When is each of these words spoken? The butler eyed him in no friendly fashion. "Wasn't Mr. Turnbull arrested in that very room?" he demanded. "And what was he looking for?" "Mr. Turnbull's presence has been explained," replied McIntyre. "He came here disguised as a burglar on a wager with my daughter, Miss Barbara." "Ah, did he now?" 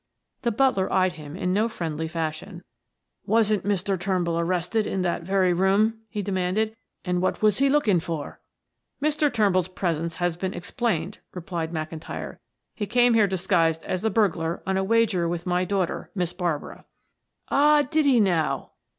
The 0.41 0.49
butler 0.51 0.91
eyed 0.91 1.13
him 1.13 1.35
in 1.35 1.53
no 1.53 1.67
friendly 1.69 2.07
fashion. 2.07 2.63
"Wasn't 3.27 3.63
Mr. 3.63 3.99
Turnbull 3.99 4.39
arrested 4.39 4.87
in 4.87 5.03
that 5.03 5.21
very 5.21 5.53
room?" 5.53 5.99
he 6.09 6.23
demanded. 6.23 6.75
"And 7.05 7.21
what 7.21 7.43
was 7.43 7.59
he 7.59 7.69
looking 7.69 7.99
for?" 7.99 8.41
"Mr. 8.99 9.31
Turnbull's 9.31 9.67
presence 9.67 10.15
has 10.15 10.37
been 10.37 10.55
explained," 10.55 11.19
replied 11.35 11.71
McIntyre. 11.71 12.39
"He 12.73 12.87
came 12.87 13.13
here 13.13 13.27
disguised 13.27 13.83
as 13.83 14.03
a 14.03 14.09
burglar 14.09 14.63
on 14.65 14.75
a 14.75 14.83
wager 14.83 15.27
with 15.29 15.45
my 15.45 15.65
daughter, 15.65 16.09
Miss 16.15 16.33
Barbara." 16.33 16.85
"Ah, 17.49 17.83
did 17.83 18.05
he 18.05 18.19
now?" 18.19 18.71